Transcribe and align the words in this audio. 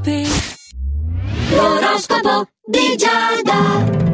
Oroscopi 0.00 0.26
L'oroscopo 1.50 2.48
di 2.64 2.96
Giada 2.96 4.09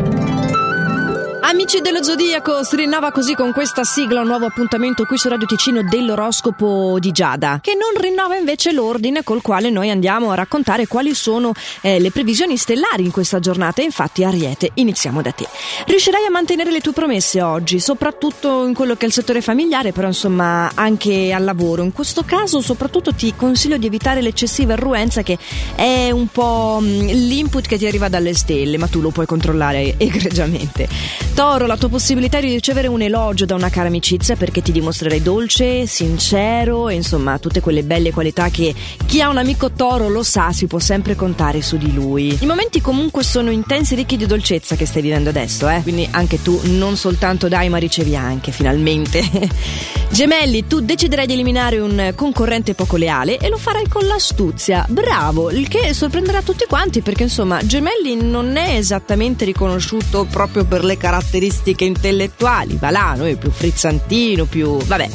Amici 1.48 1.80
dello 1.80 2.02
Zodiaco, 2.02 2.64
si 2.64 2.74
rinnova 2.74 3.12
così 3.12 3.36
con 3.36 3.52
questa 3.52 3.84
sigla 3.84 4.20
un 4.20 4.26
nuovo 4.26 4.46
appuntamento 4.46 5.04
qui 5.04 5.16
su 5.16 5.28
Radio 5.28 5.46
Ticino 5.46 5.84
dell'oroscopo 5.84 6.98
di 6.98 7.12
Giada, 7.12 7.60
che 7.62 7.74
non 7.74 8.02
rinnova 8.02 8.34
invece 8.34 8.72
l'ordine 8.72 9.22
col 9.22 9.42
quale 9.42 9.70
noi 9.70 9.90
andiamo 9.90 10.32
a 10.32 10.34
raccontare 10.34 10.88
quali 10.88 11.14
sono 11.14 11.52
eh, 11.82 12.00
le 12.00 12.10
previsioni 12.10 12.56
stellari 12.56 13.04
in 13.04 13.12
questa 13.12 13.38
giornata. 13.38 13.80
Infatti, 13.80 14.24
Ariete, 14.24 14.72
iniziamo 14.74 15.22
da 15.22 15.30
te. 15.30 15.46
Riuscirai 15.86 16.24
a 16.24 16.30
mantenere 16.30 16.72
le 16.72 16.80
tue 16.80 16.90
promesse 16.90 17.40
oggi, 17.40 17.78
soprattutto 17.78 18.66
in 18.66 18.74
quello 18.74 18.96
che 18.96 19.04
è 19.04 19.06
il 19.06 19.12
settore 19.12 19.40
familiare, 19.40 19.92
però 19.92 20.08
insomma 20.08 20.72
anche 20.74 21.32
al 21.32 21.44
lavoro. 21.44 21.84
In 21.84 21.92
questo 21.92 22.24
caso, 22.24 22.60
soprattutto 22.60 23.14
ti 23.14 23.34
consiglio 23.36 23.76
di 23.76 23.86
evitare 23.86 24.20
l'eccessiva 24.20 24.72
irruenza 24.72 25.22
che 25.22 25.38
è 25.76 26.10
un 26.10 26.26
po' 26.26 26.80
mm, 26.82 27.06
l'input 27.06 27.68
che 27.68 27.78
ti 27.78 27.86
arriva 27.86 28.08
dalle 28.08 28.34
stelle, 28.34 28.78
ma 28.78 28.88
tu 28.88 29.00
lo 29.00 29.10
puoi 29.10 29.26
controllare 29.26 29.94
egregiamente. 29.96 31.34
Toro, 31.36 31.66
la 31.66 31.76
tua 31.76 31.90
possibilità 31.90 32.40
di 32.40 32.48
ricevere 32.48 32.88
un 32.88 33.02
elogio 33.02 33.44
da 33.44 33.54
una 33.54 33.68
cara 33.68 33.88
amicizia 33.88 34.36
perché 34.36 34.62
ti 34.62 34.72
dimostrerai 34.72 35.20
dolce, 35.20 35.86
sincero 35.86 36.88
e 36.88 36.94
insomma 36.94 37.38
tutte 37.38 37.60
quelle 37.60 37.82
belle 37.82 38.10
qualità 38.10 38.48
che 38.48 38.74
chi 39.04 39.20
ha 39.20 39.28
un 39.28 39.36
amico 39.36 39.70
Toro 39.70 40.08
lo 40.08 40.22
sa, 40.22 40.52
si 40.52 40.66
può 40.66 40.78
sempre 40.78 41.14
contare 41.14 41.60
su 41.60 41.76
di 41.76 41.92
lui. 41.92 42.38
I 42.40 42.46
momenti 42.46 42.80
comunque 42.80 43.22
sono 43.22 43.50
intensi 43.50 43.92
e 43.92 43.96
ricchi 43.96 44.16
di 44.16 44.24
dolcezza 44.24 44.76
che 44.76 44.86
stai 44.86 45.02
vivendo 45.02 45.28
adesso, 45.28 45.68
eh? 45.68 45.82
Quindi 45.82 46.08
anche 46.10 46.40
tu 46.40 46.58
non 46.70 46.96
soltanto 46.96 47.48
dai 47.48 47.68
ma 47.68 47.76
ricevi 47.76 48.16
anche, 48.16 48.50
finalmente. 48.50 49.22
Gemelli, 50.08 50.66
tu 50.66 50.80
deciderai 50.80 51.26
di 51.26 51.34
eliminare 51.34 51.78
un 51.80 52.12
concorrente 52.14 52.72
poco 52.72 52.96
leale 52.96 53.36
e 53.36 53.50
lo 53.50 53.58
farai 53.58 53.88
con 53.88 54.06
l'astuzia. 54.06 54.86
Bravo, 54.88 55.50
il 55.50 55.68
che 55.68 55.92
sorprenderà 55.92 56.40
tutti 56.40 56.64
quanti 56.66 57.02
perché 57.02 57.24
insomma 57.24 57.60
Gemelli 57.62 58.16
non 58.16 58.56
è 58.56 58.76
esattamente 58.76 59.44
riconosciuto 59.44 60.24
proprio 60.24 60.64
per 60.64 60.82
le 60.82 60.96
caratteristiche 60.96 61.24
caratteristiche 61.26 61.84
intellettuali, 61.84 62.76
va 62.76 62.90
là, 62.90 63.14
noi 63.16 63.36
più 63.36 63.50
frizzantino, 63.50 64.44
più... 64.44 64.76
vabbè. 64.76 65.08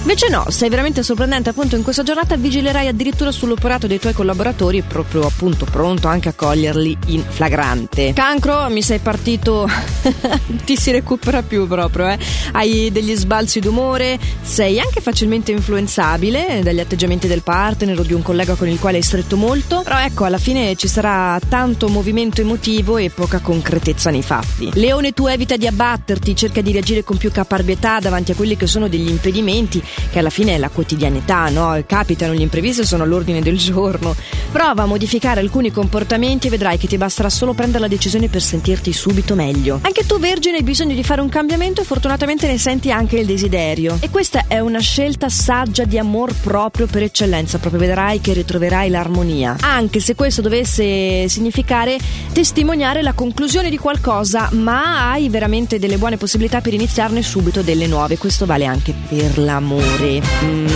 Invece 0.00 0.30
no, 0.30 0.46
sei 0.48 0.70
veramente 0.70 1.02
sorprendente 1.02 1.50
appunto 1.50 1.76
in 1.76 1.82
questa 1.82 2.02
giornata 2.02 2.34
vigilerai 2.36 2.86
addirittura 2.86 3.30
sull'operato 3.30 3.86
dei 3.86 3.98
tuoi 3.98 4.14
collaboratori 4.14 4.80
proprio 4.80 5.26
appunto 5.26 5.66
pronto 5.66 6.08
anche 6.08 6.30
a 6.30 6.32
coglierli 6.32 6.96
in 7.08 7.22
flagrante. 7.28 8.14
Cancro, 8.14 8.70
mi 8.70 8.80
sei 8.80 9.00
partito, 9.00 9.68
ti 10.64 10.76
si 10.76 10.92
recupera 10.92 11.42
più 11.42 11.66
proprio, 11.66 12.08
eh. 12.08 12.18
Hai 12.52 12.90
degli 12.90 13.14
sbalzi 13.14 13.60
d'umore, 13.60 14.18
sei 14.40 14.80
anche 14.80 15.02
facilmente 15.02 15.52
influenzabile 15.52 16.60
dagli 16.62 16.80
atteggiamenti 16.80 17.26
del 17.26 17.42
partner 17.42 17.98
o 17.98 18.02
di 18.02 18.14
un 18.14 18.22
collega 18.22 18.54
con 18.54 18.68
il 18.68 18.78
quale 18.78 18.96
hai 18.96 19.02
stretto 19.02 19.36
molto, 19.36 19.82
però 19.82 19.98
ecco 19.98 20.24
alla 20.24 20.38
fine 20.38 20.74
ci 20.76 20.88
sarà 20.88 21.38
tanto 21.50 21.88
movimento 21.88 22.40
emotivo 22.40 22.96
e 22.96 23.10
poca 23.10 23.40
concretezza 23.40 24.08
nei 24.08 24.22
fatti. 24.22 24.70
Leone, 24.72 25.12
tu 25.12 25.26
evita 25.26 25.57
di 25.58 25.66
abbatterti, 25.66 26.34
cerca 26.34 26.60
di 26.60 26.72
reagire 26.72 27.04
con 27.04 27.16
più 27.16 27.30
caparbietà 27.30 27.98
davanti 28.00 28.32
a 28.32 28.34
quelli 28.34 28.56
che 28.56 28.66
sono 28.66 28.88
degli 28.88 29.08
impedimenti, 29.08 29.82
che 30.10 30.18
alla 30.18 30.30
fine 30.30 30.54
è 30.54 30.58
la 30.58 30.68
quotidianità, 30.68 31.48
no? 31.50 31.82
Capitano 31.86 32.32
gli 32.34 32.40
imprevisti, 32.40 32.84
sono 32.84 33.02
all'ordine 33.02 33.40
del 33.42 33.58
giorno. 33.58 34.14
Prova 34.50 34.84
a 34.84 34.86
modificare 34.86 35.40
alcuni 35.40 35.70
comportamenti 35.70 36.46
e 36.46 36.50
vedrai 36.50 36.78
che 36.78 36.86
ti 36.86 36.96
basterà 36.96 37.28
solo 37.28 37.52
prendere 37.52 37.80
la 37.80 37.88
decisione 37.88 38.28
per 38.28 38.40
sentirti 38.40 38.92
subito 38.92 39.34
meglio. 39.34 39.80
Anche 39.82 40.06
tu, 40.06 40.18
Vergine, 40.18 40.58
hai 40.58 40.62
bisogno 40.62 40.94
di 40.94 41.02
fare 41.02 41.20
un 41.20 41.28
cambiamento 41.28 41.80
e 41.80 41.84
fortunatamente 41.84 42.46
ne 42.46 42.58
senti 42.58 42.90
anche 42.90 43.18
il 43.18 43.26
desiderio. 43.26 43.98
E 44.00 44.08
questa 44.08 44.44
è 44.46 44.60
una 44.60 44.80
scelta 44.80 45.28
saggia 45.28 45.84
di 45.84 45.98
amor 45.98 46.32
proprio 46.34 46.86
per 46.86 47.02
eccellenza, 47.02 47.58
proprio 47.58 47.80
vedrai 47.80 48.20
che 48.20 48.32
ritroverai 48.32 48.88
l'armonia. 48.88 49.56
Anche 49.60 50.00
se 50.00 50.14
questo 50.14 50.40
dovesse 50.40 51.28
significare 51.28 51.98
testimoniare 52.32 53.02
la 53.02 53.12
conclusione 53.12 53.70
di 53.70 53.76
qualcosa, 53.76 54.48
ma 54.52 55.10
hai 55.10 55.28
veramente 55.28 55.46
delle 55.48 55.96
buone 55.96 56.16
possibilità 56.16 56.60
per 56.60 56.74
iniziarne 56.74 57.22
subito 57.22 57.62
delle 57.62 57.86
nuove. 57.86 58.18
Questo 58.18 58.44
vale 58.44 58.66
anche 58.66 58.94
per 59.08 59.38
l'amore. 59.38 60.20
Mm, 60.44 60.66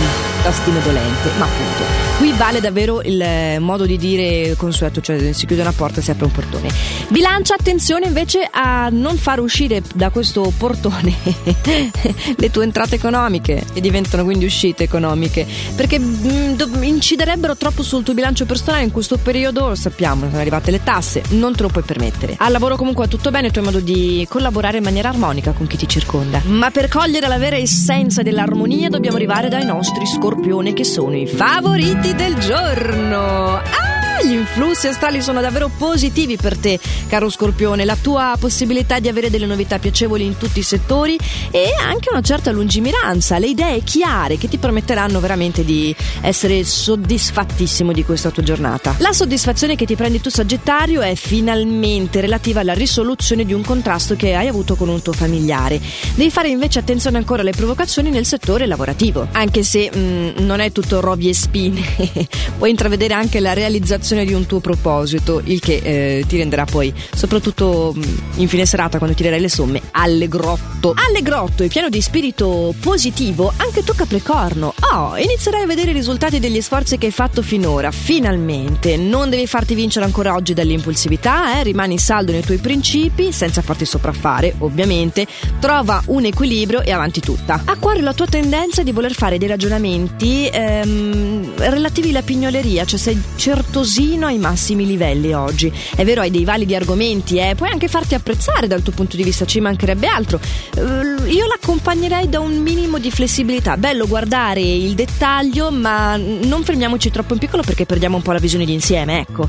tastino 0.43 0.79
dolente, 0.81 1.29
ma 1.37 1.45
appunto. 1.45 1.83
Qui 2.17 2.33
vale 2.33 2.59
davvero 2.59 3.01
il 3.01 3.19
eh, 3.21 3.59
modo 3.59 3.85
di 3.85 3.97
dire 3.97 4.55
consueto, 4.57 5.01
cioè 5.01 5.31
si 5.31 5.45
chiude 5.45 5.61
una 5.61 5.71
porta 5.71 5.99
e 5.99 6.03
si 6.03 6.11
apre 6.11 6.25
un 6.25 6.31
portone. 6.31 6.69
Bilancia 7.07 7.55
attenzione 7.55 8.07
invece 8.07 8.47
a 8.51 8.89
non 8.91 9.17
far 9.17 9.39
uscire 9.39 9.81
da 9.95 10.09
questo 10.09 10.51
portone 10.57 11.15
le 12.35 12.51
tue 12.51 12.63
entrate 12.63 12.95
economiche, 12.95 13.63
che 13.73 13.81
diventano 13.81 14.25
quindi 14.25 14.45
uscite 14.45 14.83
economiche, 14.83 15.47
perché 15.75 15.97
mm, 15.97 16.83
inciderebbero 16.83 17.55
troppo 17.55 17.81
sul 17.81 18.03
tuo 18.03 18.13
bilancio 18.13 18.45
personale 18.45 18.83
in 18.83 18.91
questo 18.91 19.17
periodo, 19.17 19.69
lo 19.69 19.75
sappiamo, 19.75 20.27
sono 20.27 20.39
arrivate 20.39 20.71
le 20.71 20.83
tasse, 20.83 21.23
non 21.29 21.55
te 21.55 21.61
lo 21.63 21.69
puoi 21.69 21.83
permettere. 21.83 22.35
Al 22.37 22.51
lavoro 22.51 22.75
comunque 22.75 23.05
va 23.05 23.09
tutto 23.09 23.31
bene, 23.31 23.49
tu 23.49 23.59
hai 23.59 23.65
modo 23.65 23.79
di 23.79 24.25
collaborare 24.29 24.77
in 24.77 24.83
maniera 24.83 25.07
armonica 25.07 25.51
con 25.51 25.67
chi 25.67 25.77
ti 25.77 25.87
circonda. 25.87 26.41
Ma 26.45 26.69
per 26.69 26.89
cogliere 26.89 27.27
la 27.27 27.37
vera 27.37 27.55
essenza 27.55 28.21
dell'armonia 28.21 28.89
dobbiamo 28.89 29.15
arrivare 29.15 29.47
dai 29.47 29.65
nostri 29.65 30.05
scorpioni 30.33 30.73
che 30.73 30.83
sono 30.83 31.15
i 31.15 31.27
favoriti 31.27 32.15
del 32.15 32.35
giorno. 32.39 33.57
Ah! 33.57 33.92
Gli 34.21 34.33
influssi 34.33 34.87
astrali 34.87 35.21
sono 35.21 35.41
davvero 35.41 35.69
positivi 35.75 36.37
per 36.37 36.57
te, 36.57 36.79
caro 37.07 37.29
Scorpione. 37.29 37.85
La 37.85 37.97
tua 37.99 38.35
possibilità 38.39 38.99
di 38.99 39.07
avere 39.07 39.29
delle 39.29 39.45
novità 39.45 39.79
piacevoli 39.79 40.25
in 40.25 40.37
tutti 40.37 40.59
i 40.59 40.63
settori 40.63 41.17
e 41.51 41.71
anche 41.81 42.09
una 42.11 42.21
certa 42.21 42.51
lungimiranza, 42.51 43.37
le 43.39 43.47
idee 43.47 43.81
chiare 43.83 44.37
che 44.37 44.47
ti 44.47 44.57
permetteranno 44.57 45.19
veramente 45.19 45.65
di 45.65 45.95
essere 46.21 46.63
soddisfattissimo 46.63 47.91
di 47.91 48.03
questa 48.03 48.29
tua 48.29 48.43
giornata. 48.43 48.95
La 48.99 49.13
soddisfazione 49.13 49.75
che 49.75 49.85
ti 49.85 49.95
prendi 49.95 50.21
tu, 50.21 50.29
Sagittario, 50.29 51.01
è 51.01 51.15
finalmente 51.15 52.21
relativa 52.21 52.61
alla 52.61 52.73
risoluzione 52.73 53.45
di 53.45 53.53
un 53.53 53.63
contrasto 53.63 54.15
che 54.15 54.35
hai 54.35 54.47
avuto 54.47 54.75
con 54.75 54.89
un 54.89 55.01
tuo 55.01 55.13
familiare. 55.13 55.81
Devi 56.15 56.29
fare 56.29 56.49
invece 56.49 56.79
attenzione 56.79 57.17
ancora 57.17 57.41
alle 57.41 57.51
provocazioni 57.51 58.09
nel 58.09 58.25
settore 58.25 58.67
lavorativo, 58.67 59.27
anche 59.31 59.63
se 59.63 59.89
mh, 59.93 59.99
mm, 59.99 60.29
non 60.45 60.59
è 60.59 60.71
tutto 60.71 60.99
rovi 60.99 61.29
e 61.29 61.33
spine, 61.33 61.81
puoi 62.57 62.69
intravedere 62.69 63.13
anche 63.13 63.39
la 63.39 63.53
realizzazione 63.53 64.01
realizzazione 64.03 64.25
di 64.25 64.33
un 64.33 64.45
tuo 64.45 64.59
proposito, 64.59 65.41
il 65.45 65.59
che 65.59 65.79
eh, 65.83 66.25
ti 66.27 66.37
renderà 66.37 66.65
poi, 66.65 66.93
soprattutto 67.15 67.95
mm, 67.95 68.01
in 68.35 68.47
fine 68.47 68.65
serata, 68.65 68.97
quando 68.97 69.15
tirerai 69.15 69.39
le 69.39 69.49
somme, 69.49 69.81
allegrotto. 69.91 70.93
Allegrotto 71.07 71.63
e 71.63 71.69
pieno 71.69 71.89
di 71.89 72.01
spirito 72.01 72.75
positivo, 72.79 73.51
anche 73.55 73.83
tu 73.83 73.93
Capricorno. 73.95 74.73
Oh, 74.91 75.17
inizierai 75.17 75.63
a 75.63 75.65
vedere 75.65 75.91
i 75.91 75.93
risultati 75.93 76.39
degli 76.39 76.61
sforzi 76.61 76.97
che 76.97 77.07
hai 77.07 77.11
fatto 77.11 77.41
finora, 77.41 77.89
finalmente. 77.91 78.97
Non 78.97 79.29
devi 79.29 79.47
farti 79.47 79.73
vincere 79.73 80.05
ancora 80.05 80.35
oggi 80.35 80.53
dall'impulsività, 80.53 81.59
eh? 81.59 81.63
rimani 81.63 81.97
saldo 81.97 82.31
nei 82.31 82.43
tuoi 82.43 82.57
principi, 82.57 83.31
senza 83.31 83.61
farti 83.61 83.85
sopraffare, 83.85 84.53
ovviamente. 84.59 85.25
Trova 85.59 86.01
un 86.07 86.25
equilibrio 86.25 86.81
e 86.81 86.91
avanti 86.91 87.21
tutta. 87.21 87.61
Acquario, 87.65 88.03
la 88.03 88.13
tua 88.13 88.27
tendenza 88.27 88.83
di 88.83 88.91
voler 88.91 89.13
fare 89.13 89.37
dei 89.37 89.47
ragionamenti 89.47 90.49
ehm, 90.51 91.53
relativi 91.57 92.09
alla 92.09 92.21
pignoleria, 92.21 92.83
cioè 92.83 92.99
sei 92.99 93.21
certosino 93.35 93.92
vicino 93.93 94.25
ai 94.25 94.37
massimi 94.37 94.85
livelli 94.85 95.33
oggi. 95.33 95.71
È 95.95 96.03
vero, 96.03 96.21
hai 96.21 96.31
dei 96.31 96.45
validi 96.45 96.75
argomenti, 96.75 97.37
eh? 97.37 97.55
puoi 97.55 97.69
anche 97.69 97.87
farti 97.87 98.15
apprezzare 98.15 98.67
dal 98.67 98.81
tuo 98.81 98.93
punto 98.93 99.15
di 99.15 99.23
vista, 99.23 99.45
ci 99.45 99.59
mancherebbe 99.59 100.07
altro. 100.07 100.39
Uh, 100.75 101.25
io 101.25 101.45
l'accompagnerei 101.47 102.29
da 102.29 102.39
un 102.39 102.57
minimo 102.57 102.97
di 102.97 103.11
flessibilità. 103.11 103.77
Bello 103.77 104.07
guardare 104.07 104.61
il 104.61 104.93
dettaglio, 104.93 105.71
ma 105.71 106.15
non 106.15 106.63
fermiamoci 106.63 107.11
troppo 107.11 107.33
in 107.33 107.39
piccolo 107.39 107.63
perché 107.63 107.85
perdiamo 107.85 108.15
un 108.17 108.21
po' 108.21 108.31
la 108.31 108.39
visione 108.39 108.65
di 108.65 108.73
insieme, 108.73 109.19
ecco. 109.19 109.47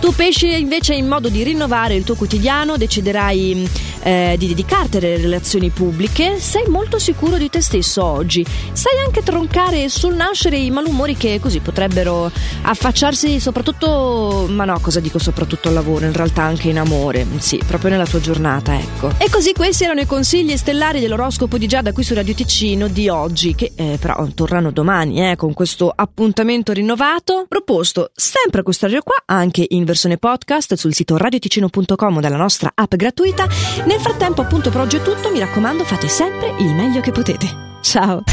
Tu 0.00 0.14
pesci 0.14 0.58
invece 0.58 0.94
in 0.94 1.06
modo 1.06 1.28
di 1.28 1.42
rinnovare 1.42 1.94
il 1.94 2.04
tuo 2.04 2.14
quotidiano, 2.16 2.76
deciderai 2.76 3.68
eh, 4.06 4.36
di 4.38 4.46
dedicarti 4.46 4.98
alle 4.98 5.16
relazioni 5.16 5.70
pubbliche, 5.70 6.38
sei 6.38 6.68
molto 6.68 7.00
sicuro 7.00 7.38
di 7.38 7.50
te 7.50 7.60
stesso 7.60 8.04
oggi. 8.04 8.46
Sai 8.72 8.98
anche 9.04 9.22
troncare 9.22 9.88
sul 9.88 10.14
nascere 10.14 10.56
i 10.58 10.70
malumori 10.70 11.16
che 11.16 11.40
così 11.40 11.58
potrebbero 11.58 12.30
affacciarsi 12.62 13.40
soprattutto 13.40 14.46
ma 14.48 14.64
no, 14.64 14.78
cosa 14.78 15.00
dico 15.00 15.18
soprattutto 15.18 15.68
al 15.68 15.74
lavoro, 15.74 16.04
in 16.06 16.12
realtà 16.12 16.42
anche 16.42 16.68
in 16.68 16.78
amore, 16.78 17.26
sì, 17.38 17.60
proprio 17.66 17.90
nella 17.90 18.06
tua 18.06 18.20
giornata, 18.20 18.78
ecco. 18.78 19.10
E 19.18 19.28
così 19.28 19.52
questi 19.52 19.82
erano 19.82 20.00
i 20.00 20.06
consigli 20.06 20.56
stellari 20.56 21.00
dell'oroscopo 21.00 21.58
di 21.58 21.66
Giada 21.66 21.92
qui 21.92 22.04
su 22.04 22.14
Radio 22.14 22.34
Ticino 22.34 22.86
di 22.86 23.08
oggi, 23.08 23.56
che 23.56 23.72
eh, 23.74 23.98
però 24.00 24.24
tornano 24.34 24.70
domani, 24.70 25.30
eh, 25.30 25.34
con 25.34 25.52
questo 25.52 25.92
appuntamento 25.94 26.72
rinnovato, 26.72 27.46
proposto 27.48 28.10
sempre 28.14 28.60
a 28.60 28.62
questo 28.62 28.84
orario 28.84 29.02
qua, 29.02 29.16
anche 29.26 29.66
in 29.68 29.84
versione 29.84 30.16
podcast 30.16 30.74
sul 30.74 30.94
sito 30.94 31.16
radioticino.com 31.16 32.20
dalla 32.20 32.36
nostra 32.36 32.70
app 32.72 32.94
gratuita. 32.94 33.48
Nel 33.96 34.04
frattempo, 34.04 34.42
appunto, 34.42 34.68
per 34.68 34.82
oggi 34.82 34.98
è 34.98 35.02
tutto, 35.02 35.30
mi 35.30 35.38
raccomando, 35.38 35.82
fate 35.82 36.06
sempre 36.06 36.54
il 36.58 36.74
meglio 36.74 37.00
che 37.00 37.12
potete. 37.12 37.78
Ciao! 37.80 38.24